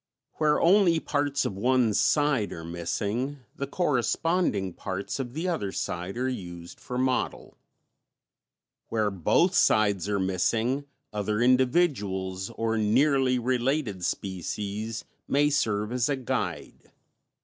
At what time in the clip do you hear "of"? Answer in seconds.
1.45-1.55, 5.19-5.35